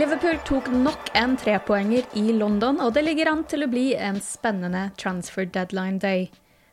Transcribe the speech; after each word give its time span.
Liverpool 0.00 0.38
tok 0.48 0.68
nok 0.72 1.10
en 1.12 1.34
trepoenger 1.36 2.06
i 2.16 2.30
London, 2.32 2.78
og 2.80 2.94
det 2.96 3.02
ligger 3.04 3.28
an 3.28 3.42
til 3.44 3.66
å 3.66 3.68
bli 3.68 3.90
en 4.00 4.16
spennende 4.24 4.86
transfer 4.96 5.44
deadline 5.44 6.00
day. 6.00 6.22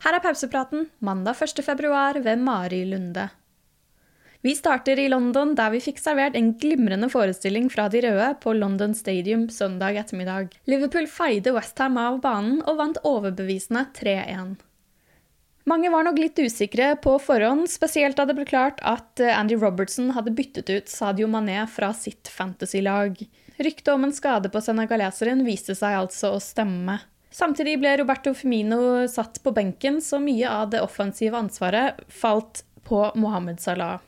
Her 0.06 0.16
er 0.16 0.24
pausepraten 0.24 0.86
mandag 1.04 1.36
1.2 1.36 2.22
ved 2.24 2.46
Mari 2.46 2.86
Lunde. 2.88 3.26
Vi 4.48 4.54
starter 4.56 5.02
i 5.04 5.10
London, 5.12 5.58
der 5.60 5.74
vi 5.74 5.84
fikk 5.84 6.00
servert 6.00 6.38
en 6.40 6.54
glimrende 6.62 7.10
forestilling 7.12 7.68
fra 7.74 7.90
de 7.92 8.06
røde 8.06 8.30
på 8.40 8.54
London 8.56 8.96
Stadium 8.96 9.50
søndag 9.52 10.00
ettermiddag. 10.06 10.56
Liverpool 10.72 11.12
feide 11.12 11.52
Westham 11.58 12.00
av 12.00 12.22
banen 12.24 12.62
og 12.64 12.80
vant 12.80 13.02
overbevisende 13.04 13.90
3-1. 13.98 14.56
Mange 15.68 15.90
var 15.92 16.06
nok 16.08 16.16
litt 16.22 16.40
usikre 16.40 16.94
på 17.04 17.18
forhånd, 17.20 17.68
spesielt 17.68 18.16
da 18.16 18.24
det 18.24 18.38
ble 18.38 18.46
klart 18.48 18.80
at 18.88 19.20
Andy 19.20 19.58
Robertson 19.60 20.14
hadde 20.16 20.32
byttet 20.32 20.72
ut 20.72 20.88
Sadio 20.88 21.28
Mané 21.28 21.66
fra 21.68 21.90
sitt 21.92 22.32
fantasy-lag. 22.32 23.20
Ryktet 23.60 23.92
om 23.92 24.08
en 24.08 24.16
skade 24.16 24.48
på 24.54 24.62
senegaleseren 24.64 25.44
viste 25.44 25.76
seg 25.76 25.98
altså 26.00 26.38
å 26.38 26.40
stemme. 26.40 27.02
Samtidig 27.36 27.76
ble 27.82 27.98
Roberto 28.00 28.32
Firmino 28.32 28.80
satt 29.12 29.42
på 29.44 29.52
benken, 29.52 30.00
så 30.00 30.22
mye 30.24 30.48
av 30.48 30.72
det 30.72 30.80
offensive 30.86 31.36
ansvaret 31.36 32.00
falt 32.08 32.64
på 32.88 33.04
Mohammed 33.20 33.60
Salah. 33.60 34.00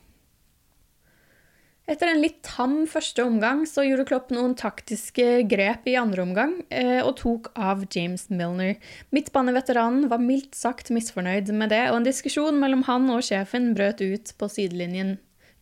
Etter 1.90 2.12
en 2.12 2.20
litt 2.22 2.44
tam 2.46 2.84
første 2.86 3.24
omgang 3.26 3.64
så 3.66 3.82
gjorde 3.82 4.04
Klopp 4.12 4.28
noen 4.30 4.52
taktiske 4.58 5.42
grep 5.50 5.88
i 5.90 5.96
andre 5.98 6.22
omgang 6.22 6.52
eh, 6.70 7.00
og 7.02 7.16
tok 7.18 7.50
av 7.58 7.82
James 7.90 8.28
Milner. 8.30 8.76
Midtbaneveteranen 9.16 10.06
var 10.12 10.22
mildt 10.22 10.54
sagt 10.54 10.92
misfornøyd 10.94 11.50
med 11.50 11.74
det, 11.74 11.88
og 11.90 11.98
en 11.98 12.06
diskusjon 12.06 12.62
mellom 12.62 12.86
han 12.86 13.10
og 13.10 13.26
sjefen 13.26 13.72
brøt 13.74 14.06
ut 14.06 14.36
på 14.38 14.52
sidelinjen. 14.54 15.16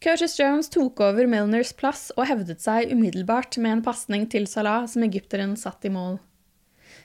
Curtis 0.03 0.35
Jones 0.35 0.67
tok 0.69 0.99
over 0.99 1.31
Milners 1.31 1.71
plass 1.73 2.09
og 2.17 2.27
hevdet 2.27 2.59
seg 2.61 2.91
umiddelbart 2.91 3.55
med 3.63 3.77
en 3.77 3.87
pasning 3.87 4.27
til 4.29 4.51
Salah 4.51 4.83
som 4.91 5.07
egypteren 5.07 5.55
satt 5.57 5.87
i 5.87 5.95
mål. 5.95 6.19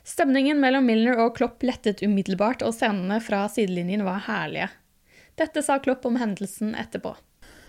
Stemningen 0.03 0.59
mellom 0.59 0.91
Milner 0.91 1.23
og 1.23 1.37
Klopp 1.39 1.63
lettet 1.63 2.03
umiddelbart, 2.03 2.67
og 2.67 2.75
scenene 2.75 3.23
fra 3.23 3.47
sidelinjen 3.47 4.03
var 4.03 4.25
herlige. 4.27 4.73
Dette 5.39 5.63
sa 5.63 5.79
Klopp 5.79 6.11
om 6.11 6.19
hendelsen 6.19 6.75
etterpå. 6.75 7.15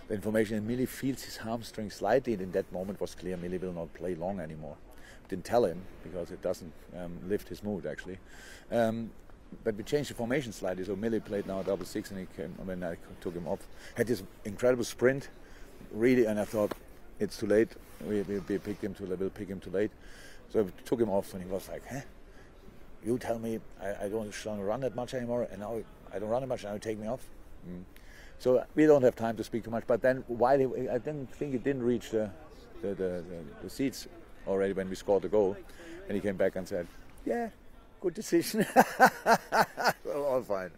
The 0.07 0.15
information 0.15 0.57
and 0.57 0.67
Millie 0.67 0.85
feels 0.85 1.23
his 1.23 1.37
hamstring 1.37 1.89
slightly, 1.89 2.33
and 2.33 2.41
in 2.41 2.51
that 2.51 2.71
moment 2.71 2.99
was 2.99 3.15
clear 3.15 3.37
Millie 3.37 3.57
will 3.57 3.73
not 3.73 3.93
play 3.93 4.15
long 4.15 4.39
anymore. 4.39 4.75
Didn't 5.29 5.45
tell 5.45 5.65
him 5.65 5.81
because 6.03 6.31
it 6.31 6.41
doesn't 6.41 6.73
um, 6.97 7.17
lift 7.27 7.47
his 7.47 7.63
mood 7.63 7.85
actually. 7.85 8.17
Um, 8.71 9.11
but 9.63 9.75
we 9.75 9.83
changed 9.83 10.09
the 10.09 10.15
formation 10.15 10.51
slightly, 10.51 10.83
so 10.83 10.95
Millie 10.95 11.19
played 11.19 11.47
now 11.47 11.61
double 11.61 11.85
six, 11.85 12.11
and 12.11 12.19
he 12.19 12.25
came 12.35 12.53
when 12.65 12.83
I 12.83 12.97
took 13.21 13.33
him 13.33 13.47
off. 13.47 13.59
Had 13.95 14.07
this 14.07 14.23
incredible 14.45 14.83
sprint, 14.83 15.29
really, 15.91 16.25
and 16.25 16.39
I 16.39 16.45
thought 16.45 16.73
it's 17.19 17.37
too 17.37 17.47
late. 17.47 17.69
We, 18.05 18.21
we, 18.23 18.39
we 18.39 18.57
picked 18.57 18.83
him 18.83 18.93
too 18.93 19.05
late. 19.05 19.19
We'll 19.19 19.29
pick 19.29 19.47
him 19.47 19.59
too 19.59 19.69
late. 19.69 19.91
So 20.51 20.61
I 20.61 20.65
took 20.85 20.99
him 20.99 21.09
off, 21.09 21.33
and 21.33 21.43
he 21.43 21.49
was 21.49 21.69
like, 21.69 21.83
"Huh? 21.87 22.01
You 23.05 23.17
tell 23.17 23.39
me 23.39 23.59
I, 23.81 24.05
I 24.05 24.09
don't 24.09 24.33
run 24.45 24.81
that 24.81 24.95
much 24.95 25.13
anymore, 25.13 25.47
and 25.51 25.61
now 25.61 25.81
I 26.13 26.19
don't 26.19 26.29
run 26.29 26.41
that 26.41 26.47
much, 26.47 26.63
and 26.63 26.69
now 26.69 26.73
you 26.73 26.79
take 26.79 26.99
me 26.99 27.07
off." 27.07 27.21
Mm. 27.69 27.83
So 28.43 28.61
we 28.75 28.85
don't 28.85 29.03
have 29.03 29.15
time 29.15 29.37
to 29.37 29.43
speak 29.43 29.63
too 29.63 29.71
much. 29.71 29.85
But 29.87 30.01
then, 30.01 30.25
why 30.27 30.55
I 30.95 30.97
didn't 30.97 31.31
think 31.31 31.53
he 31.53 31.57
didn't 31.57 31.83
reach 31.83 32.11
the, 32.11 32.29
the, 32.81 32.89
the, 32.93 33.23
the 33.63 33.69
seats 33.69 34.07
already 34.45 34.73
when 34.73 34.89
we 34.89 34.95
scored 34.95 35.21
the 35.21 35.29
goal, 35.29 35.55
and 36.09 36.15
he 36.15 36.19
came 36.19 36.35
back 36.35 36.57
and 36.57 36.67
said, 36.67 36.85
"Yeah, 37.25 37.49
good 38.01 38.13
decision. 38.13 38.65
All 40.27 40.43
fine." 40.43 40.71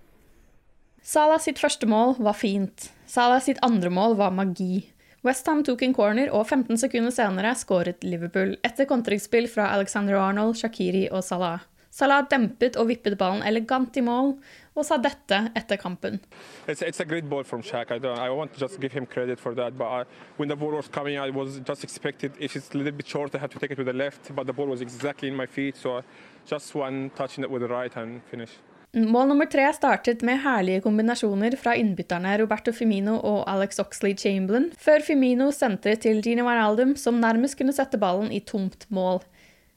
Salah 1.02 1.40
sitt 1.40 1.58
første 1.58 1.90
mål 1.90 2.16
var 2.20 2.38
fint. 2.38 2.92
Salah 3.08 3.42
sitt 3.42 3.58
andre 3.66 3.90
mål 3.90 4.16
var 4.18 4.30
magi. 4.30 4.92
Westham 5.26 5.64
tok 5.66 5.82
en 5.82 5.94
corner, 5.94 6.30
og 6.30 6.46
15 6.46 6.78
sekunder 6.78 7.09
senere 7.09 7.56
skåret 7.58 8.06
Liverpool 8.06 8.59
etter 8.62 8.86
kontringsspill 8.86 9.50
fra 9.50 9.72
Alexander 9.74 10.22
Arnold, 10.22 10.53
Shakiri 10.62 11.08
og 11.09 11.26
Salah. 11.26 11.66
Salah 11.95 12.25
dempet 12.28 12.75
og 12.75 12.89
vippet 12.89 13.13
ballen 13.16 13.44
elegant 13.47 13.95
i 13.95 14.01
mål, 14.03 14.33
og 14.75 14.83
sa 14.83 14.97
dette 15.00 15.38
etter 15.56 15.79
kampen. 15.79 16.19
It's, 16.67 16.81
it's 16.81 17.00
a 17.00 17.06
great 17.06 17.29
ball 17.29 17.44
from 17.44 17.61
Shaq. 17.63 17.91
I, 17.91 18.00
I 18.03 18.29
want 18.29 18.53
to 18.53 18.59
just 18.59 18.81
give 18.81 18.91
him 18.91 19.06
credit 19.06 19.39
for 19.39 19.56
that. 19.56 19.78
But 19.78 19.88
I, 19.88 20.03
when 20.35 20.50
the 20.50 20.57
ball 20.57 20.72
was 20.75 20.89
coming, 20.89 21.17
I 21.17 21.29
was 21.29 21.61
just 21.63 21.85
expected 21.85 22.34
if 22.38 22.57
it's 22.57 22.73
a 22.73 22.78
little 22.78 22.91
bit 22.91 23.07
short, 23.07 23.34
I 23.34 23.38
have 23.38 23.53
to 23.53 23.59
take 23.59 23.72
it 23.72 23.78
with 23.78 23.88
the 23.88 23.94
left. 23.94 24.35
But 24.35 24.45
the 24.45 24.53
ball 24.53 24.67
was 24.67 24.81
exactly 24.81 25.29
in 25.29 25.35
my 25.38 25.45
feet, 25.45 25.78
so 25.78 26.01
just 26.45 26.75
one 26.75 27.11
touching 27.16 27.50
with 27.50 27.61
the 27.61 27.69
right 27.69 27.95
and 27.95 28.22
finish. 28.29 28.51
Mål 28.95 29.28
nummer 29.28 29.45
tre 29.51 29.66
startet 29.75 30.22
med 30.23 30.39
herlige 30.39 30.81
kombinasjoner 30.85 31.55
fra 31.59 31.73
innbytterne 31.75 32.38
Roberto 32.39 32.72
Firmino 32.72 33.17
og 33.19 33.41
Alex 33.51 33.79
Oxley 33.79 34.16
Chamberlain, 34.16 34.69
før 34.79 35.03
Firmino 35.03 35.50
sentret 35.51 36.03
til 36.03 36.22
Gino 36.23 36.45
Wijnaldum, 36.47 36.95
som 36.95 37.19
nærmest 37.19 37.57
kunne 37.59 37.75
sette 37.75 38.00
ballen 38.00 38.31
i 38.31 38.39
tomt 38.39 38.88
mål. 38.88 39.19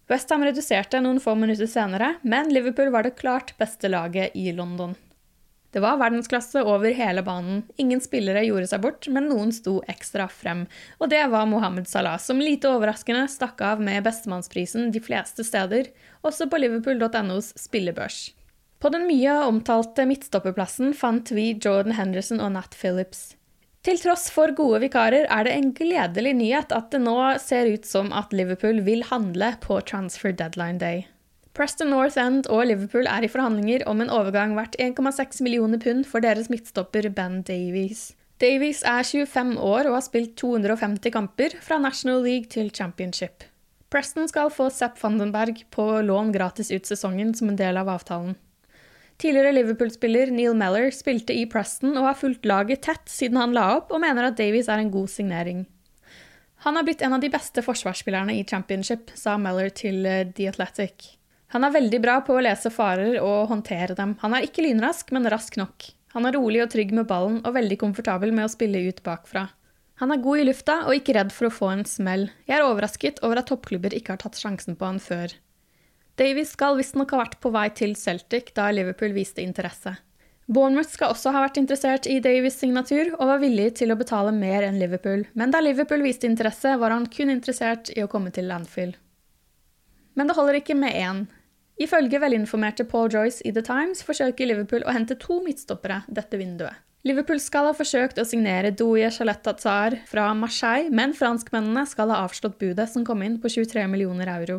Westham 0.08 0.44
reduserte 0.44 1.02
noen 1.04 1.20
få 1.20 1.34
minutter 1.36 1.68
senere, 1.68 2.14
men 2.22 2.48
Liverpool 2.52 2.88
var 2.94 3.04
det 3.04 3.18
klart 3.18 3.52
beste 3.60 3.90
laget 3.92 4.32
i 4.34 4.52
London. 4.56 4.94
Det 5.70 5.82
var 5.84 5.98
verdensklasse 6.00 6.62
over 6.64 6.94
hele 6.96 7.20
banen. 7.22 7.60
Ingen 7.76 8.00
spillere 8.00 8.40
gjorde 8.46 8.70
seg 8.70 8.80
bort, 8.80 9.04
men 9.12 9.28
noen 9.28 9.52
sto 9.52 9.82
ekstra 9.92 10.24
frem. 10.32 10.64
Og 10.96 11.12
det 11.12 11.20
var 11.28 11.44
Mohammed 11.50 11.90
Salah, 11.90 12.16
som 12.16 12.40
lite 12.40 12.70
overraskende 12.72 13.26
stakk 13.28 13.60
av 13.60 13.82
med 13.84 14.00
bestemannsprisen 14.06 14.88
de 14.94 15.02
fleste 15.04 15.44
steder, 15.44 15.92
også 16.24 16.48
på 16.48 16.62
liverpool.nos 16.64 17.52
spillebørs. 17.60 18.30
På 18.80 18.88
den 18.94 19.04
mye 19.10 19.34
omtalte 19.44 20.06
midtstopperplassen 20.08 20.94
fant 20.96 21.34
vi 21.34 21.50
Jordan 21.52 21.98
Henderson 21.98 22.40
og 22.40 22.54
Nat 22.56 22.78
Phillips. 22.78 23.34
Til 23.88 23.96
tross 24.02 24.26
for 24.28 24.52
gode 24.52 24.82
vikarer 24.82 25.24
er 25.32 25.46
det 25.46 25.52
en 25.56 25.70
gledelig 25.72 26.34
nyhet 26.36 26.74
at 26.76 26.90
det 26.92 26.98
nå 27.00 27.14
ser 27.40 27.70
ut 27.72 27.86
som 27.88 28.10
at 28.12 28.34
Liverpool 28.36 28.82
vil 28.84 29.00
handle 29.08 29.54
på 29.62 29.78
transfer 29.88 30.34
deadline 30.36 30.76
day. 30.76 31.06
Preston 31.56 31.88
North 31.94 32.20
End 32.20 32.44
og 32.52 32.66
Liverpool 32.68 33.08
er 33.08 33.24
i 33.24 33.30
forhandlinger 33.32 33.86
om 33.88 34.02
en 34.04 34.12
overgang 34.12 34.52
verdt 34.58 34.76
1,6 34.76 35.40
millioner 35.46 35.80
pund 35.80 36.04
for 36.04 36.20
deres 36.20 36.50
midtstopper 36.52 37.08
Ben 37.16 37.40
Davies. 37.48 38.10
Davies 38.44 38.82
er 38.84 39.08
25 39.08 39.56
år 39.56 39.88
og 39.88 39.96
har 39.96 40.04
spilt 40.04 40.36
250 40.36 41.14
kamper 41.16 41.56
fra 41.64 41.80
National 41.80 42.20
League 42.28 42.52
til 42.52 42.68
Championship. 42.68 43.48
Preston 43.88 44.28
skal 44.28 44.52
få 44.52 44.68
Sepp 44.68 45.00
Vandenberg 45.00 45.64
på 45.72 45.88
lån 46.04 46.36
gratis 46.36 46.68
ut 46.76 46.84
sesongen 46.84 47.32
som 47.32 47.48
en 47.48 47.56
del 47.56 47.80
av 47.80 47.88
avtalen. 47.96 48.36
Tidligere 49.18 49.50
Liverpool-spiller 49.56 50.30
Neil 50.30 50.54
Meller 50.54 50.92
spilte 50.94 51.34
i 51.34 51.42
Preston 51.50 51.96
og 51.98 52.04
har 52.06 52.18
fulgt 52.20 52.46
laget 52.46 52.84
tett 52.86 53.10
siden 53.10 53.40
han 53.40 53.56
la 53.56 53.64
opp, 53.80 53.90
og 53.90 54.02
mener 54.04 54.28
at 54.28 54.38
Davies 54.38 54.70
er 54.70 54.78
en 54.78 54.92
god 54.94 55.10
signering. 55.10 55.64
Han 56.62 56.78
har 56.78 56.86
blitt 56.86 57.02
en 57.02 57.16
av 57.16 57.22
de 57.22 57.30
beste 57.30 57.62
forsvarsspillerne 57.66 58.36
i 58.38 58.44
championship, 58.46 59.10
sa 59.18 59.34
Meller 59.38 59.74
til 59.74 60.06
eh, 60.06 60.26
The 60.34 60.48
Athletic. 60.52 61.16
Han 61.54 61.64
er 61.64 61.74
veldig 61.74 62.00
bra 62.04 62.18
på 62.22 62.36
å 62.36 62.42
lese 62.44 62.70
farer 62.70 63.18
og 63.22 63.48
håndtere 63.50 63.96
dem. 63.98 64.16
Han 64.22 64.34
er 64.36 64.46
ikke 64.46 64.62
lynrask, 64.62 65.10
men 65.16 65.26
rask 65.32 65.58
nok. 65.58 65.90
Han 66.14 66.28
er 66.28 66.36
rolig 66.38 66.62
og 66.62 66.70
trygg 66.72 66.94
med 66.94 67.08
ballen 67.10 67.40
og 67.42 67.54
veldig 67.56 67.78
komfortabel 67.80 68.34
med 68.36 68.46
å 68.46 68.52
spille 68.52 68.84
ut 68.86 69.02
bakfra. 69.06 69.48
Han 69.98 70.14
er 70.14 70.22
god 70.22 70.38
i 70.38 70.46
lufta 70.46 70.76
og 70.86 70.94
ikke 70.94 71.16
redd 71.16 71.34
for 71.34 71.48
å 71.48 71.54
få 71.54 71.72
en 71.72 71.84
smell. 71.88 72.28
Jeg 72.46 72.60
er 72.60 72.66
overrasket 72.68 73.18
over 73.26 73.40
at 73.40 73.50
toppklubber 73.50 73.96
ikke 73.96 74.14
har 74.14 74.22
tatt 74.22 74.38
sjansen 74.38 74.78
på 74.78 74.86
han 74.86 75.02
før. 75.02 75.34
Davies 76.18 76.50
skal 76.56 76.74
visstnok 76.74 77.12
ha 77.14 77.20
vært 77.20 77.36
på 77.38 77.50
vei 77.54 77.68
til 77.78 77.92
Celtic 77.94 78.50
da 78.56 78.72
Liverpool 78.74 79.12
viste 79.14 79.42
interesse. 79.44 79.92
Bournemouth 80.50 80.90
skal 80.90 81.12
også 81.12 81.30
ha 81.30 81.42
vært 81.44 81.60
interessert 81.60 82.08
i 82.10 82.16
Davies 82.24 82.56
signatur 82.58 83.12
og 83.18 83.28
var 83.28 83.42
villig 83.42 83.68
til 83.78 83.92
å 83.92 83.96
betale 84.00 84.32
mer 84.34 84.64
enn 84.66 84.80
Liverpool, 84.80 85.26
men 85.38 85.52
da 85.54 85.60
Liverpool 85.62 86.02
viste 86.02 86.26
interesse, 86.26 86.72
var 86.80 86.90
han 86.90 87.06
kun 87.12 87.30
interessert 87.30 87.92
i 87.94 88.02
å 88.02 88.08
komme 88.10 88.32
til 88.34 88.48
Landfill. 88.50 88.96
Men 90.18 90.26
det 90.26 90.34
holder 90.34 90.58
ikke 90.58 90.74
med 90.74 90.96
én. 90.98 91.20
Ifølge 91.78 92.18
velinformerte 92.18 92.88
Paul 92.88 93.12
Joyce 93.12 93.44
i 93.46 93.52
The 93.54 93.62
Times 93.62 94.00
forsøker 94.02 94.48
Liverpool 94.50 94.82
å 94.88 94.94
hente 94.96 95.14
to 95.22 95.38
midtstoppere 95.44 96.00
dette 96.08 96.40
vinduet. 96.40 96.80
Liverpool 97.06 97.38
skal 97.38 97.68
ha 97.68 97.76
forsøkt 97.76 98.18
å 98.18 98.26
signere 98.26 98.72
Douye 98.74 99.12
Chaletta 99.14 99.54
fra 100.08 100.26
Marseille, 100.34 100.90
men 100.90 101.14
franskmennene 101.14 101.86
skal 101.86 102.10
ha 102.10 102.24
avslått 102.24 102.58
budet 102.58 102.88
som 102.90 103.06
kom 103.06 103.22
inn 103.22 103.38
på 103.38 103.52
23 103.54 103.86
millioner 103.86 104.32
euro. 104.34 104.58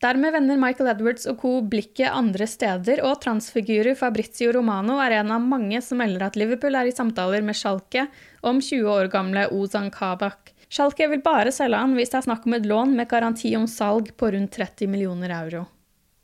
Dermed 0.00 0.32
vender 0.32 0.56
Michael 0.56 0.88
Edwards 0.94 1.26
og 1.28 1.42
co. 1.42 1.50
blikket 1.60 2.08
andre 2.08 2.46
steder, 2.48 3.02
og 3.04 3.18
transfigurer 3.20 3.98
Fabrizio 3.98 4.48
Romano 4.56 4.96
er 5.04 5.18
en 5.18 5.32
av 5.34 5.44
mange 5.44 5.76
som 5.84 6.00
melder 6.00 6.24
at 6.24 6.38
Liverpool 6.40 6.78
er 6.78 6.88
i 6.88 6.94
samtaler 6.94 7.44
med 7.44 7.58
Schalke 7.58 8.06
om 8.40 8.62
20 8.64 8.88
år 8.88 9.10
gamle 9.12 9.44
Ozan 9.52 9.90
Kabak. 9.92 10.54
Schalke 10.72 11.04
vil 11.10 11.20
bare 11.20 11.52
selge 11.52 11.82
han 11.82 11.92
hvis 11.98 12.14
det 12.14 12.20
er 12.22 12.28
snakk 12.30 12.48
om 12.48 12.56
et 12.56 12.68
lån 12.70 12.96
med 12.96 13.10
garanti 13.10 13.52
om 13.58 13.68
salg 13.68 14.08
på 14.16 14.32
rundt 14.32 14.56
30 14.56 14.88
millioner 14.88 15.34
euro. 15.36 15.66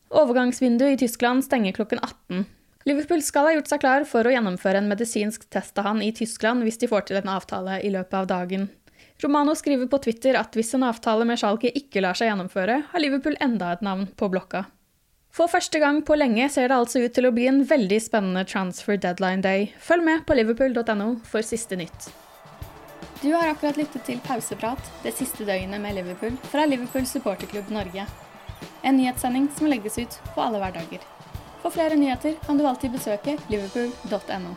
Overgangsvinduet 0.08 0.96
i 0.96 1.00
Tyskland 1.04 1.44
stenger 1.44 1.76
klokken 1.76 2.00
18. 2.00 2.46
Liverpool 2.88 3.20
skal 3.26 3.50
ha 3.50 3.54
gjort 3.58 3.68
seg 3.68 3.82
klar 3.82 4.08
for 4.08 4.24
å 4.24 4.32
gjennomføre 4.32 4.80
en 4.80 4.88
medisinsk 4.88 5.48
test 5.52 5.76
av 5.82 5.90
han 5.90 6.00
i 6.06 6.14
Tyskland 6.16 6.64
hvis 6.64 6.80
de 6.80 6.88
får 6.88 7.10
til 7.10 7.20
en 7.20 7.32
avtale 7.34 7.80
i 7.84 7.92
løpet 7.92 8.22
av 8.22 8.30
dagen. 8.30 8.70
Romano 9.22 9.54
skriver 9.54 9.88
på 9.88 9.98
Twitter 10.04 10.36
at 10.36 10.56
hvis 10.56 10.74
en 10.76 10.84
avtale 10.84 11.24
med 11.24 11.40
Schalke 11.40 11.70
ikke 11.72 12.02
lar 12.04 12.16
seg 12.18 12.28
gjennomføre, 12.28 12.82
har 12.90 13.00
Liverpool 13.00 13.38
enda 13.40 13.70
et 13.72 13.84
navn 13.84 14.04
på 14.12 14.28
blokka. 14.32 14.66
For 15.32 15.48
første 15.52 15.80
gang 15.80 16.02
på 16.04 16.16
lenge 16.16 16.48
ser 16.52 16.68
det 16.68 16.76
altså 16.76 17.02
ut 17.04 17.14
til 17.16 17.28
å 17.28 17.32
bli 17.32 17.48
en 17.48 17.62
veldig 17.68 17.98
spennende 18.00 18.44
transfer 18.48 19.00
deadline 19.00 19.44
day. 19.44 19.66
Følg 19.80 20.04
med 20.04 20.24
på 20.28 20.36
liverpool.no 20.36 21.08
for 21.28 21.44
siste 21.44 21.76
nytt. 21.80 22.10
Du 23.22 23.30
har 23.32 23.48
akkurat 23.48 23.76
lyttet 23.80 24.04
til 24.04 24.20
Pauseprat, 24.24 24.80
det 25.04 25.14
siste 25.16 25.44
døgnet 25.48 25.80
med 25.80 25.96
Liverpool, 25.96 26.36
fra 26.52 26.66
Liverpool 26.68 27.08
supporterklubb 27.08 27.72
Norge. 27.72 28.04
En 28.84 28.96
nyhetssending 29.00 29.48
som 29.56 29.72
legges 29.72 29.96
ut 29.98 30.20
på 30.34 30.44
alle 30.44 30.60
hverdager. 30.60 31.04
For 31.64 31.72
flere 31.72 31.96
nyheter 31.96 32.36
kan 32.44 32.60
du 32.60 32.68
alltid 32.68 32.92
besøke 32.96 33.38
liverpool.no. 33.48 34.56